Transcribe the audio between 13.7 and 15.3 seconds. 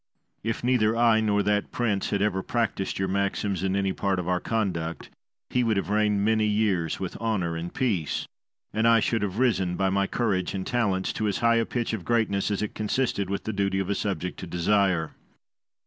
of a subject to desire.